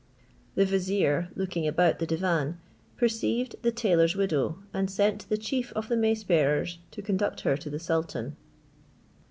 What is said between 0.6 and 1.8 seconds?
vizier looking